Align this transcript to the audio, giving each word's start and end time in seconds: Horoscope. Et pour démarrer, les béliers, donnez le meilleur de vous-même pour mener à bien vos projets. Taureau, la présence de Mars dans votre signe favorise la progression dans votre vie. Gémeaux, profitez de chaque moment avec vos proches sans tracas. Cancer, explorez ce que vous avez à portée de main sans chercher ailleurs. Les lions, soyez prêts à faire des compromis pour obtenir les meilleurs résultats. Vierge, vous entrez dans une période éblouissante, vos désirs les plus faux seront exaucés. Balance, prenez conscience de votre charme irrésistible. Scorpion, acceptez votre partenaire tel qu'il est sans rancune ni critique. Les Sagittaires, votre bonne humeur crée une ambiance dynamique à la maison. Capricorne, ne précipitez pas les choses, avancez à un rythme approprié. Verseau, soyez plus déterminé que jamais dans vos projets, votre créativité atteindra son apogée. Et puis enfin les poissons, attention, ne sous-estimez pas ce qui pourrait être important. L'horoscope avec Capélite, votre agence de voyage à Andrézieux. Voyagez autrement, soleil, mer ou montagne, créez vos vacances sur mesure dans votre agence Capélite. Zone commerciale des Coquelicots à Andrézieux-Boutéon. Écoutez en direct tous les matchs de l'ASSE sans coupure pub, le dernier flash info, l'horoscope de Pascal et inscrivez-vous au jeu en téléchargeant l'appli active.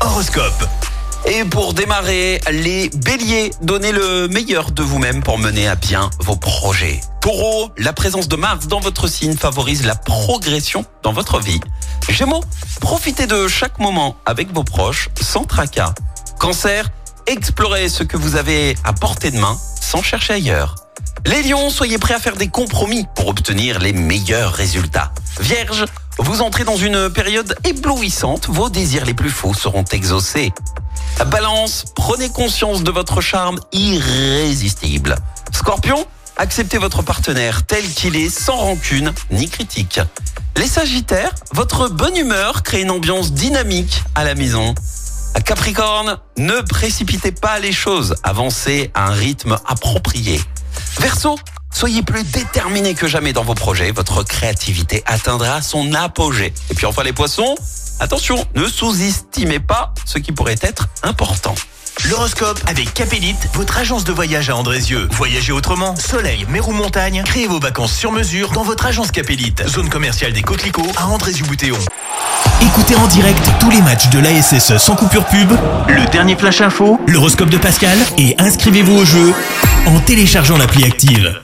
Horoscope. 0.00 0.68
Et 1.24 1.42
pour 1.44 1.72
démarrer, 1.72 2.38
les 2.50 2.90
béliers, 2.90 3.50
donnez 3.62 3.92
le 3.92 4.28
meilleur 4.28 4.72
de 4.72 4.82
vous-même 4.82 5.22
pour 5.22 5.38
mener 5.38 5.66
à 5.66 5.74
bien 5.74 6.10
vos 6.20 6.36
projets. 6.36 7.00
Taureau, 7.22 7.70
la 7.78 7.94
présence 7.94 8.28
de 8.28 8.36
Mars 8.36 8.66
dans 8.66 8.80
votre 8.80 9.08
signe 9.08 9.36
favorise 9.36 9.86
la 9.86 9.94
progression 9.94 10.84
dans 11.02 11.14
votre 11.14 11.40
vie. 11.40 11.60
Gémeaux, 12.10 12.44
profitez 12.80 13.26
de 13.26 13.48
chaque 13.48 13.78
moment 13.78 14.16
avec 14.26 14.52
vos 14.52 14.64
proches 14.64 15.08
sans 15.18 15.44
tracas. 15.44 15.94
Cancer, 16.38 16.90
explorez 17.26 17.88
ce 17.88 18.02
que 18.02 18.18
vous 18.18 18.36
avez 18.36 18.76
à 18.84 18.92
portée 18.92 19.30
de 19.30 19.38
main 19.38 19.56
sans 19.80 20.02
chercher 20.02 20.34
ailleurs. 20.34 20.74
Les 21.24 21.42
lions, 21.42 21.70
soyez 21.70 21.96
prêts 21.96 22.14
à 22.14 22.20
faire 22.20 22.36
des 22.36 22.48
compromis 22.48 23.06
pour 23.14 23.28
obtenir 23.28 23.78
les 23.78 23.94
meilleurs 23.94 24.52
résultats. 24.52 25.12
Vierge, 25.40 25.86
vous 26.18 26.42
entrez 26.42 26.64
dans 26.64 26.76
une 26.76 27.10
période 27.10 27.56
éblouissante, 27.64 28.48
vos 28.48 28.68
désirs 28.68 29.04
les 29.04 29.14
plus 29.14 29.30
faux 29.30 29.54
seront 29.54 29.84
exaucés. 29.84 30.52
Balance, 31.26 31.84
prenez 31.94 32.28
conscience 32.28 32.82
de 32.82 32.90
votre 32.90 33.20
charme 33.20 33.58
irrésistible. 33.72 35.16
Scorpion, 35.52 36.06
acceptez 36.36 36.78
votre 36.78 37.02
partenaire 37.02 37.64
tel 37.64 37.84
qu'il 37.88 38.16
est 38.16 38.30
sans 38.30 38.56
rancune 38.56 39.12
ni 39.30 39.48
critique. 39.48 40.00
Les 40.56 40.66
Sagittaires, 40.66 41.34
votre 41.52 41.88
bonne 41.88 42.16
humeur 42.16 42.62
crée 42.62 42.82
une 42.82 42.90
ambiance 42.90 43.32
dynamique 43.32 44.02
à 44.14 44.24
la 44.24 44.34
maison. 44.34 44.74
Capricorne, 45.44 46.18
ne 46.36 46.60
précipitez 46.62 47.32
pas 47.32 47.58
les 47.58 47.72
choses, 47.72 48.16
avancez 48.22 48.90
à 48.94 49.08
un 49.08 49.12
rythme 49.12 49.56
approprié. 49.66 50.40
Verseau, 51.00 51.38
soyez 51.72 52.02
plus 52.02 52.24
déterminé 52.24 52.94
que 52.94 53.06
jamais 53.06 53.32
dans 53.32 53.44
vos 53.44 53.54
projets, 53.54 53.90
votre 53.90 54.22
créativité 54.22 55.02
atteindra 55.06 55.62
son 55.62 55.94
apogée. 55.94 56.52
Et 56.70 56.74
puis 56.74 56.86
enfin 56.86 57.02
les 57.02 57.12
poissons, 57.12 57.54
attention, 58.00 58.44
ne 58.54 58.66
sous-estimez 58.66 59.60
pas 59.60 59.94
ce 60.04 60.18
qui 60.18 60.32
pourrait 60.32 60.56
être 60.62 60.88
important. 61.02 61.54
L'horoscope 62.08 62.60
avec 62.66 62.94
Capélite, 62.94 63.48
votre 63.54 63.76
agence 63.78 64.04
de 64.04 64.12
voyage 64.12 64.50
à 64.50 64.56
Andrézieux. 64.56 65.08
Voyagez 65.12 65.52
autrement, 65.52 65.96
soleil, 65.96 66.46
mer 66.48 66.68
ou 66.68 66.72
montagne, 66.72 67.22
créez 67.26 67.48
vos 67.48 67.58
vacances 67.58 67.92
sur 67.92 68.12
mesure 68.12 68.50
dans 68.52 68.62
votre 68.62 68.86
agence 68.86 69.10
Capélite. 69.10 69.66
Zone 69.66 69.88
commerciale 69.88 70.32
des 70.32 70.42
Coquelicots 70.42 70.92
à 70.96 71.06
Andrézieux-Boutéon. 71.08 71.78
Écoutez 72.62 72.94
en 72.94 73.06
direct 73.08 73.50
tous 73.58 73.70
les 73.70 73.82
matchs 73.82 74.08
de 74.10 74.20
l'ASSE 74.20 74.78
sans 74.78 74.94
coupure 74.94 75.24
pub, 75.26 75.50
le 75.88 76.06
dernier 76.10 76.36
flash 76.36 76.60
info, 76.60 77.00
l'horoscope 77.08 77.50
de 77.50 77.58
Pascal 77.58 77.98
et 78.16 78.36
inscrivez-vous 78.38 78.96
au 78.96 79.04
jeu 79.04 79.34
en 79.86 79.98
téléchargeant 80.00 80.56
l'appli 80.56 80.84
active. 80.84 81.40